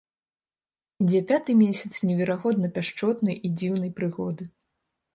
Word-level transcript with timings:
Ідзе 1.05 1.21
пяты 1.33 1.51
месяц 1.61 1.91
неверагодна 2.07 2.67
пяшчотнай 2.79 3.35
і 3.47 3.55
дзіўнай 3.57 3.91
прыгоды. 4.01 4.43